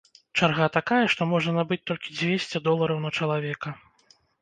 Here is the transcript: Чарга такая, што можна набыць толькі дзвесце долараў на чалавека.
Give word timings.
Чарга 0.37 0.69
такая, 0.77 1.01
што 1.15 1.27
можна 1.35 1.53
набыць 1.59 1.79
толькі 1.91 2.17
дзвесце 2.17 2.65
долараў 2.71 3.07
на 3.07 3.15
чалавека. 3.17 3.81